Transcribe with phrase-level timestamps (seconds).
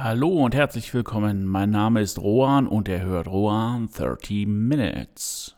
[0.00, 1.44] Hallo und herzlich willkommen.
[1.44, 5.56] Mein Name ist Rohan und er hört Rohan 30 Minutes.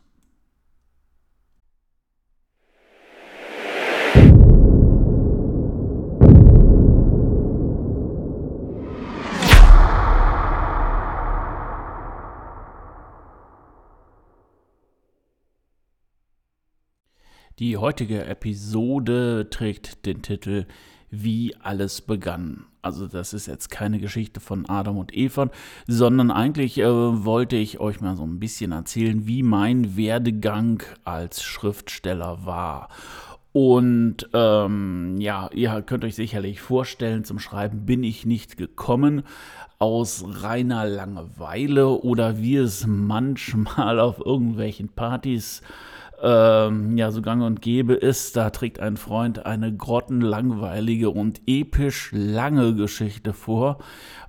[17.59, 20.65] Die heutige Episode trägt den Titel
[21.11, 22.67] Wie alles begann.
[22.83, 25.51] Also das ist jetzt keine Geschichte von Adam und Eva,
[25.87, 31.43] sondern eigentlich äh, wollte ich euch mal so ein bisschen erzählen, wie mein Werdegang als
[31.43, 32.89] Schriftsteller war.
[33.53, 39.25] Und ähm, ja, ihr könnt euch sicherlich vorstellen, zum Schreiben bin ich nicht gekommen
[39.79, 47.43] aus reiner Langeweile oder wie es manchmal auf irgendwelchen Partys äh, ähm, ja so gang
[47.43, 48.37] und gäbe ist.
[48.37, 53.79] Da trägt ein Freund eine grottenlangweilige und episch lange Geschichte vor.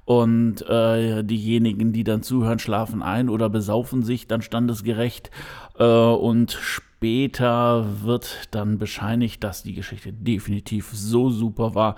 [0.05, 5.31] Und äh, diejenigen, die dann zuhören, schlafen ein oder besaufen sich dann standesgerecht.
[5.77, 11.95] Äh, und später wird dann bescheinigt, dass die Geschichte definitiv so super war,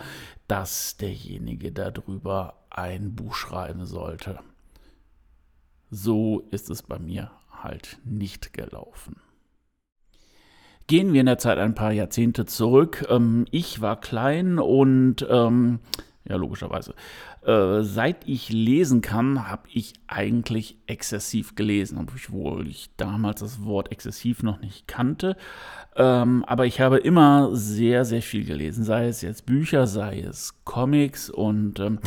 [0.47, 4.39] dass derjenige darüber ein Buch schreiben sollte.
[5.89, 9.22] So ist es bei mir halt nicht gelaufen.
[10.93, 13.07] Gehen wir in der Zeit ein paar Jahrzehnte zurück.
[13.09, 15.79] Ähm, ich war klein und ähm,
[16.29, 16.93] ja, logischerweise.
[17.45, 23.91] Äh, seit ich lesen kann, habe ich eigentlich exzessiv gelesen, obwohl ich damals das Wort
[23.91, 25.35] exzessiv noch nicht kannte.
[25.95, 30.63] Ähm, aber ich habe immer sehr, sehr viel gelesen, sei es jetzt Bücher, sei es
[30.63, 31.29] Comics.
[31.29, 31.99] Und ähm,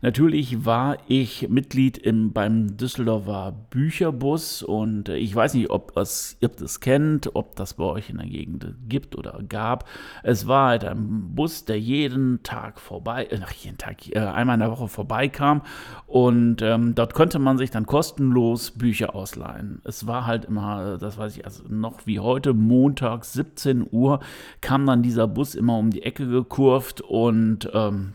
[0.00, 4.62] natürlich war ich Mitglied im, beim Düsseldorfer Bücherbus.
[4.62, 8.18] Und äh, ich weiß nicht, ob es, ihr das kennt, ob das bei euch in
[8.18, 9.88] der Gegend gibt oder gab.
[10.22, 14.60] Es war halt ein Bus, der jeden Tag vorbei, äh, jeden Tag, äh, einmal in
[14.60, 15.62] der Woche vorbeikam.
[16.06, 19.80] Und ähm, dort konnte man sich dann kostenlos Bücher ausleihen.
[19.84, 24.20] Es war halt immer, das weiß ich, also noch wie heute, montags 17 Uhr
[24.60, 28.12] kam dann dieser Bus immer um die Ecke gekurvt und ähm,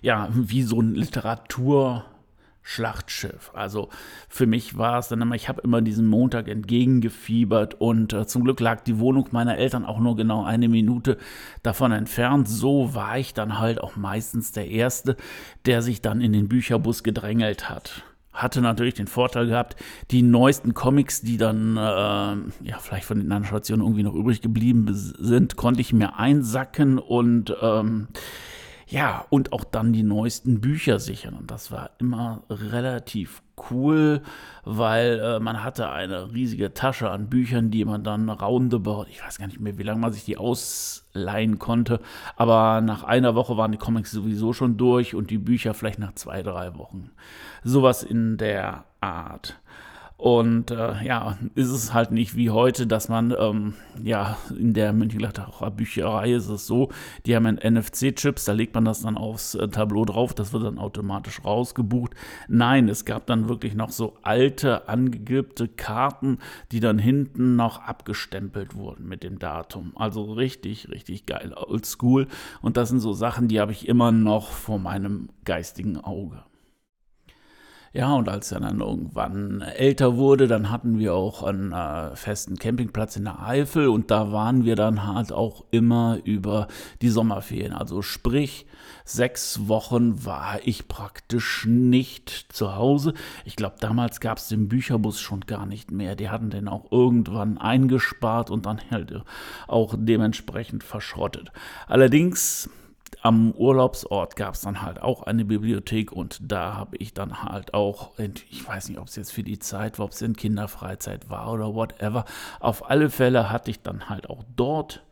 [0.00, 2.04] ja, wie so ein Literatur.
[2.62, 3.50] Schlachtschiff.
[3.54, 3.88] Also
[4.28, 8.44] für mich war es dann immer, ich habe immer diesen Montag entgegengefiebert und äh, zum
[8.44, 11.18] Glück lag die Wohnung meiner Eltern auch nur genau eine Minute
[11.62, 12.48] davon entfernt.
[12.48, 15.16] So war ich dann halt auch meistens der Erste,
[15.66, 19.76] der sich dann in den Bücherbus gedrängelt hat hatte natürlich den Vorteil gehabt,
[20.10, 24.40] die neuesten Comics, die dann äh, ja vielleicht von den anderen Stationen irgendwie noch übrig
[24.40, 28.08] geblieben sind, konnte ich mir einsacken und ähm,
[28.92, 31.32] ja, und auch dann die neuesten Bücher sichern.
[31.32, 34.20] Und das war immer relativ cool,
[34.64, 39.38] weil äh, man hatte eine riesige Tasche an Büchern, die man dann roundabout, ich weiß
[39.38, 42.00] gar nicht mehr, wie lange man sich die ausleihen konnte,
[42.36, 46.12] aber nach einer Woche waren die Comics sowieso schon durch und die Bücher vielleicht nach
[46.12, 47.12] zwei, drei Wochen.
[47.64, 49.58] Sowas in der Art.
[50.22, 53.74] Und äh, ja, ist es halt nicht wie heute, dass man, ähm,
[54.04, 56.90] ja, in der Mönchengladbacher Bücherei ist es so,
[57.26, 60.78] die haben NFC-Chips, da legt man das dann aufs äh, Tableau drauf, das wird dann
[60.78, 62.14] automatisch rausgebucht.
[62.46, 66.38] Nein, es gab dann wirklich noch so alte, angegibte Karten,
[66.70, 69.90] die dann hinten noch abgestempelt wurden mit dem Datum.
[69.96, 72.28] Also richtig, richtig geil, oldschool.
[72.60, 76.44] Und das sind so Sachen, die habe ich immer noch vor meinem geistigen Auge.
[77.94, 82.56] Ja, und als er dann irgendwann älter wurde, dann hatten wir auch einen äh, festen
[82.56, 86.68] Campingplatz in der Eifel und da waren wir dann halt auch immer über
[87.02, 87.74] die Sommerferien.
[87.74, 88.64] Also sprich,
[89.04, 93.12] sechs Wochen war ich praktisch nicht zu Hause.
[93.44, 96.16] Ich glaube, damals gab es den Bücherbus schon gar nicht mehr.
[96.16, 99.22] Die hatten den auch irgendwann eingespart und dann halt
[99.68, 101.52] auch dementsprechend verschrottet.
[101.88, 102.70] Allerdings
[103.22, 107.72] am Urlaubsort gab es dann halt auch eine Bibliothek und da habe ich dann halt
[107.72, 111.30] auch, ich weiß nicht, ob es jetzt für die Zeit war, ob es in Kinderfreizeit
[111.30, 112.24] war oder whatever.
[112.58, 115.04] Auf alle Fälle hatte ich dann halt auch dort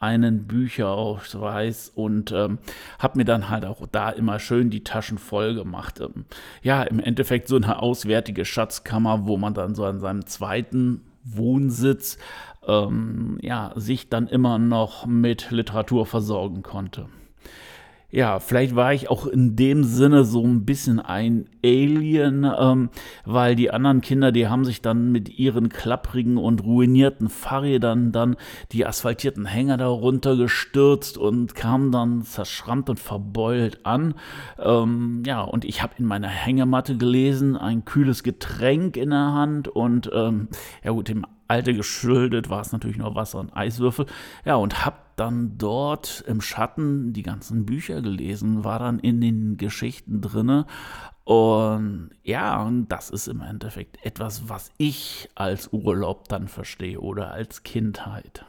[0.00, 2.58] einen Bücherausweis und ähm,
[2.98, 6.00] habe mir dann halt auch da immer schön die Taschen voll gemacht.
[6.00, 6.24] Ähm,
[6.62, 12.18] ja, im Endeffekt so eine auswärtige Schatzkammer, wo man dann so an seinem zweiten Wohnsitz
[12.66, 17.06] ähm, ja, sich dann immer noch mit Literatur versorgen konnte
[18.12, 22.90] ja, vielleicht war ich auch in dem Sinne so ein bisschen ein Alien, ähm,
[23.24, 28.36] weil die anderen Kinder, die haben sich dann mit ihren klapprigen und ruinierten Fahrrädern dann
[28.72, 34.14] die asphaltierten Hänger da runtergestürzt und kamen dann zerschrammt und verbeult an.
[34.58, 39.68] Ähm, ja, und ich habe in meiner Hängematte gelesen, ein kühles Getränk in der Hand
[39.68, 40.48] und ähm,
[40.84, 44.06] ja gut, im Alte geschuldet, war es natürlich nur Wasser und Eiswürfel.
[44.46, 49.58] Ja, und habe dann dort im Schatten die ganzen Bücher gelesen, war dann in den
[49.58, 50.64] Geschichten drinne.
[51.24, 57.32] Und ja, und das ist im Endeffekt etwas, was ich als Urlaub dann verstehe oder
[57.32, 58.46] als Kindheit.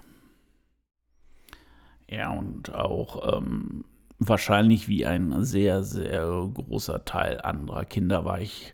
[2.07, 3.83] Ja, und auch ähm,
[4.27, 8.73] wahrscheinlich wie ein sehr, sehr großer Teil anderer Kinder war ich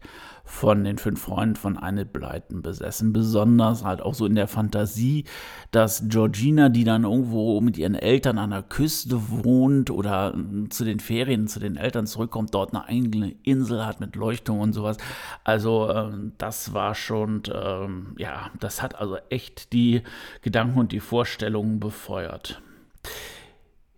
[0.50, 3.14] von den fünf Freunden von Annette Blyton besessen.
[3.14, 5.26] Besonders halt auch so in der Fantasie,
[5.70, 10.34] dass Georgina, die dann irgendwo mit ihren Eltern an der Küste wohnt oder
[10.70, 14.74] zu den Ferien zu den Eltern zurückkommt, dort eine eigene Insel hat mit Leuchtung und
[14.74, 14.98] sowas.
[15.44, 20.02] Also ähm, das war schon, ähm, ja, das hat also echt die
[20.42, 22.60] Gedanken und die Vorstellungen befeuert.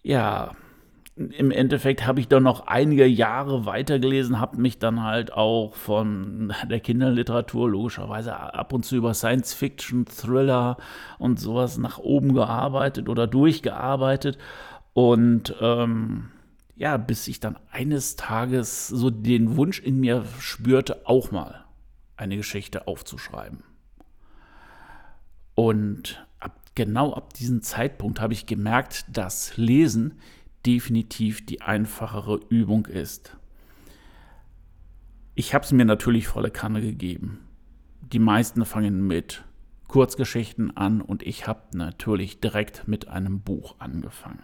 [0.03, 0.51] Ja,
[1.15, 6.53] im Endeffekt habe ich dann noch einige Jahre weitergelesen, habe mich dann halt auch von
[6.69, 10.77] der Kinderliteratur logischerweise ab und zu über Science Fiction, Thriller
[11.19, 14.37] und sowas nach oben gearbeitet oder durchgearbeitet.
[14.93, 16.29] Und ähm,
[16.75, 21.65] ja, bis ich dann eines Tages so den Wunsch in mir spürte, auch mal
[22.15, 23.63] eine Geschichte aufzuschreiben.
[25.55, 30.19] Und ab, genau ab diesem Zeitpunkt habe ich gemerkt, dass Lesen
[30.65, 33.37] definitiv die einfachere Übung ist.
[35.35, 37.39] Ich habe es mir natürlich volle Kanne gegeben.
[38.01, 39.43] Die meisten fangen mit
[39.87, 44.43] Kurzgeschichten an und ich habe natürlich direkt mit einem Buch angefangen.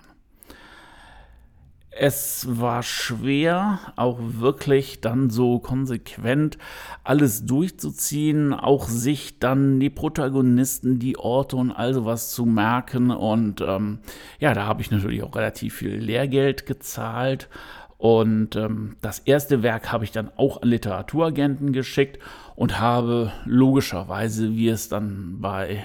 [2.00, 6.60] Es war schwer, auch wirklich dann so konsequent
[7.04, 13.10] alles durchzuziehen, auch sich dann die Protagonisten, die Orte und all sowas zu merken.
[13.10, 14.00] Und ähm,
[14.38, 17.50] ja, da habe ich natürlich auch relativ viel Lehrgeld gezahlt.
[17.98, 22.20] Und ähm, das erste Werk habe ich dann auch an Literaturagenten geschickt
[22.56, 25.84] und habe logischerweise, wie es dann bei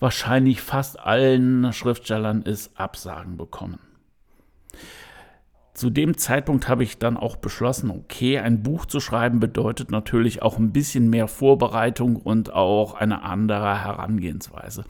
[0.00, 3.78] wahrscheinlich fast allen Schriftstellern ist, Absagen bekommen
[5.74, 10.40] zu dem Zeitpunkt habe ich dann auch beschlossen, okay, ein Buch zu schreiben bedeutet natürlich
[10.40, 14.84] auch ein bisschen mehr Vorbereitung und auch eine andere Herangehensweise.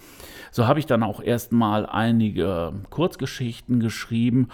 [0.51, 4.49] So habe ich dann auch erstmal einige Kurzgeschichten geschrieben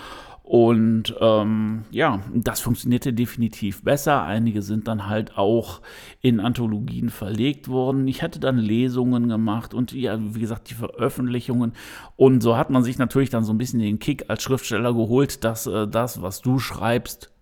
[0.50, 4.24] und ähm, ja, das funktionierte definitiv besser.
[4.24, 5.80] Einige sind dann halt auch
[6.22, 8.08] in Anthologien verlegt worden.
[8.08, 11.74] Ich hatte dann Lesungen gemacht und ja, wie gesagt, die Veröffentlichungen.
[12.16, 15.44] Und so hat man sich natürlich dann so ein bisschen den Kick als Schriftsteller geholt,
[15.44, 17.32] dass äh, das, was du schreibst,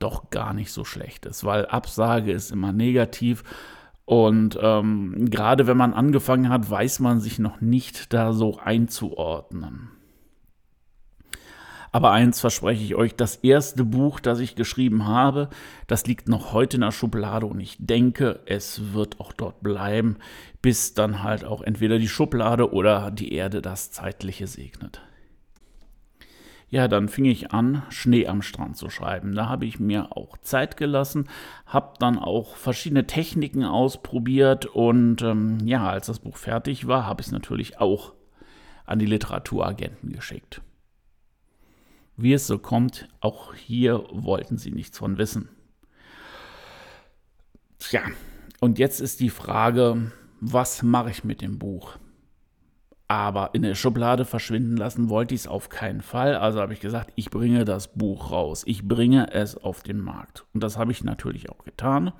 [0.00, 3.44] doch gar nicht so schlecht ist, weil Absage ist immer negativ.
[4.04, 10.01] Und ähm, gerade wenn man angefangen hat, weiß man sich noch nicht da so einzuordnen.
[11.94, 15.50] Aber eins verspreche ich euch, das erste Buch, das ich geschrieben habe,
[15.86, 20.16] das liegt noch heute in der Schublade und ich denke, es wird auch dort bleiben,
[20.62, 25.02] bis dann halt auch entweder die Schublade oder die Erde das Zeitliche segnet.
[26.70, 29.34] Ja, dann fing ich an, Schnee am Strand zu schreiben.
[29.34, 31.28] Da habe ich mir auch Zeit gelassen,
[31.66, 37.20] habe dann auch verschiedene Techniken ausprobiert und ähm, ja, als das Buch fertig war, habe
[37.20, 38.14] ich es natürlich auch
[38.86, 40.62] an die Literaturagenten geschickt.
[42.16, 45.48] Wie es so kommt, auch hier wollten sie nichts von wissen.
[47.78, 48.02] Tja,
[48.60, 51.96] und jetzt ist die Frage, was mache ich mit dem Buch?
[53.12, 56.34] Aber in der Schublade verschwinden lassen wollte ich es auf keinen Fall.
[56.34, 58.62] Also habe ich gesagt, ich bringe das Buch raus.
[58.66, 60.46] Ich bringe es auf den Markt.
[60.54, 62.12] Und das habe ich natürlich auch getan.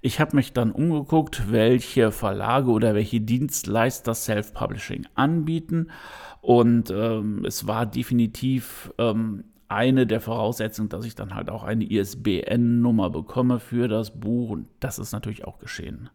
[0.00, 5.92] Ich habe mich dann umgeguckt, welche Verlage oder welche Dienstleister Self-Publishing anbieten
[6.40, 11.88] und ähm, es war definitiv ähm, eine der Voraussetzungen, dass ich dann halt auch eine
[11.88, 14.50] ISBN-Nummer bekomme für das Buch.
[14.50, 16.10] Und das ist natürlich auch geschehen.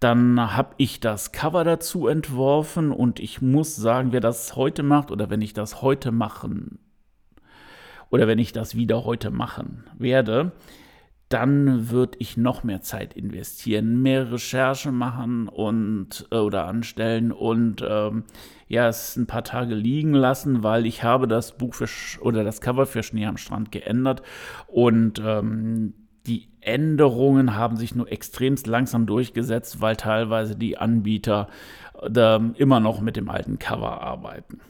[0.00, 5.10] Dann habe ich das Cover dazu entworfen und ich muss sagen, wer das heute macht
[5.10, 6.78] oder wenn ich das heute machen
[8.08, 10.52] oder wenn ich das wieder heute machen werde,
[11.30, 17.84] dann würde ich noch mehr Zeit investieren, mehr Recherche machen und äh, oder anstellen und
[17.88, 18.24] ähm,
[18.66, 21.88] ja, es ein paar Tage liegen lassen, weil ich habe das Buch für
[22.20, 24.22] oder das Cover für Schnee am Strand geändert
[24.66, 25.94] und ähm,
[26.26, 31.48] die Änderungen haben sich nur extremst langsam durchgesetzt, weil teilweise die Anbieter
[32.02, 34.60] äh, immer noch mit dem alten Cover arbeiten.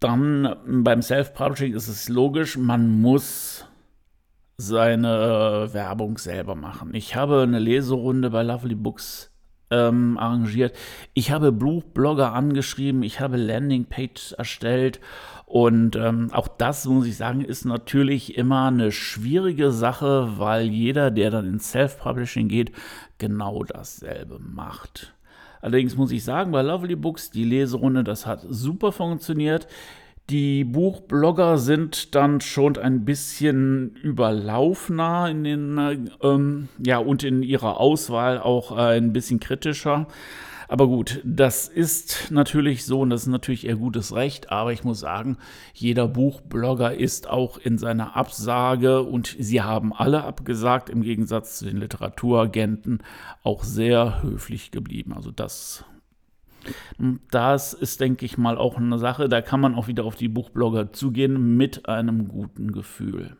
[0.00, 3.66] Dann beim Self-Publishing ist es logisch, man muss
[4.56, 6.94] seine äh, Werbung selber machen.
[6.94, 9.30] Ich habe eine Leserunde bei Lovely Books
[9.70, 10.76] ähm, arrangiert.
[11.14, 15.00] Ich habe Blogger angeschrieben, ich habe Landingpages erstellt
[15.50, 21.10] Und ähm, auch das, muss ich sagen, ist natürlich immer eine schwierige Sache, weil jeder,
[21.10, 22.70] der dann ins Self-Publishing geht,
[23.18, 25.12] genau dasselbe macht.
[25.60, 29.66] Allerdings muss ich sagen, bei Lovely Books, die Leserunde, das hat super funktioniert.
[30.30, 37.80] Die Buchblogger sind dann schon ein bisschen überlaufener in den, ähm, ja, und in ihrer
[37.80, 40.06] Auswahl auch äh, ein bisschen kritischer.
[40.70, 44.52] Aber gut, das ist natürlich so und das ist natürlich ihr gutes Recht.
[44.52, 45.36] Aber ich muss sagen,
[45.74, 51.64] jeder Buchblogger ist auch in seiner Absage und sie haben alle abgesagt, im Gegensatz zu
[51.64, 53.02] den Literaturagenten,
[53.42, 55.12] auch sehr höflich geblieben.
[55.12, 55.84] Also das
[57.32, 60.28] das ist, denke ich mal, auch eine Sache, da kann man auch wieder auf die
[60.28, 63.36] Buchblogger zugehen mit einem guten Gefühl.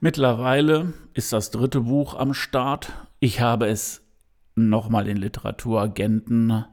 [0.00, 2.92] Mittlerweile ist das dritte Buch am Start.
[3.20, 4.05] Ich habe es
[4.56, 6.64] nochmal den Literaturagenten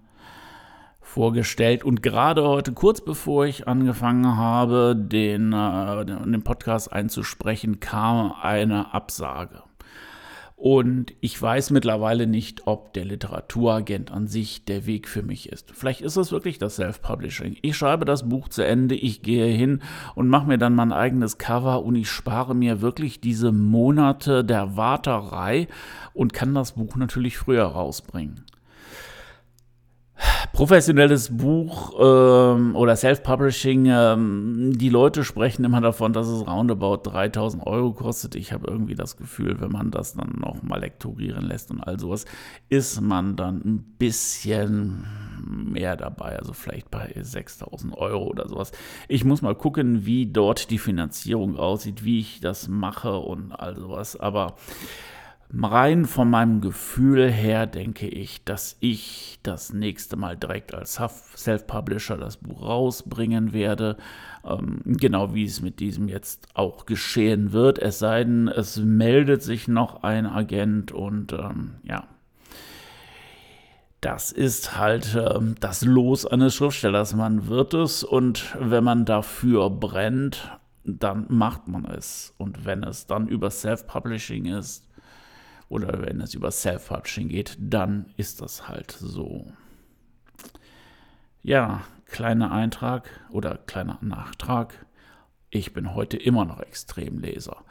[1.02, 8.32] vorgestellt und gerade heute, kurz bevor ich angefangen habe, den, äh, den Podcast einzusprechen, kam
[8.42, 9.64] eine Absage.
[10.56, 15.72] Und ich weiß mittlerweile nicht, ob der Literaturagent an sich der Weg für mich ist.
[15.74, 17.58] Vielleicht ist es wirklich das Self-Publishing.
[17.62, 19.82] Ich schreibe das Buch zu Ende, ich gehe hin
[20.16, 24.78] und mache mir dann mein eigenes Cover und ich spare mir wirklich diese Monate der
[24.78, 25.68] Warterei
[26.14, 28.46] und kann das Buch natürlich früher rausbringen
[30.54, 37.66] professionelles Buch ähm, oder Self-Publishing, ähm, die Leute sprechen immer davon, dass es roundabout 3000
[37.66, 38.36] Euro kostet.
[38.36, 42.00] Ich habe irgendwie das Gefühl, wenn man das dann noch mal lektorieren lässt und all
[42.00, 42.26] sowas,
[42.70, 45.06] ist man dann ein bisschen
[45.46, 48.72] mehr dabei, also vielleicht bei 6000 Euro oder sowas.
[49.08, 53.76] Ich muss mal gucken, wie dort die Finanzierung aussieht, wie ich das mache und all
[53.76, 54.56] sowas, aber
[55.62, 61.00] Rein von meinem Gefühl her denke ich, dass ich das nächste Mal direkt als
[61.36, 63.98] Self-Publisher das Buch rausbringen werde.
[64.44, 67.78] Ähm, genau wie es mit diesem jetzt auch geschehen wird.
[67.78, 72.08] Es sei denn, es meldet sich noch ein Agent und ähm, ja.
[74.02, 77.16] Das ist halt äh, das Los eines Schriftstellers.
[77.16, 82.34] Man wird es und wenn man dafür brennt, dann macht man es.
[82.38, 84.88] Und wenn es dann über Self-Publishing ist,
[85.70, 89.48] oder wenn es über Self-Publishing geht, dann ist das halt so.
[91.42, 94.86] Ja, kleiner Eintrag oder kleiner Nachtrag.
[95.50, 97.64] Ich bin heute immer noch Extremleser.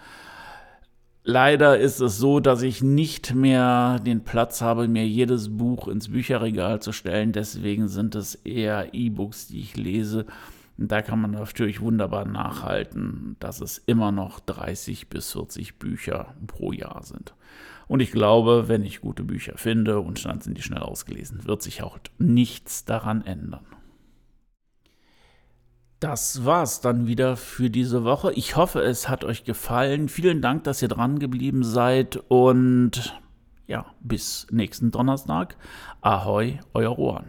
[1.25, 6.11] Leider ist es so, dass ich nicht mehr den Platz habe, mir jedes Buch ins
[6.11, 7.31] Bücherregal zu stellen.
[7.31, 10.27] Deswegen sind es eher E-Books, die ich lese.
[10.77, 16.73] Da kann man natürlich wunderbar nachhalten, dass es immer noch 30 bis 40 Bücher pro
[16.73, 17.35] Jahr sind.
[17.93, 21.61] Und ich glaube, wenn ich gute Bücher finde und dann sind die schnell ausgelesen, wird
[21.61, 23.67] sich auch nichts daran ändern.
[26.01, 28.33] Das war's dann wieder für diese Woche.
[28.33, 30.09] Ich hoffe, es hat euch gefallen.
[30.09, 33.21] Vielen Dank, dass ihr dran geblieben seid und
[33.67, 35.59] ja, bis nächsten Donnerstag.
[36.01, 37.27] Ahoi, euer Rohan.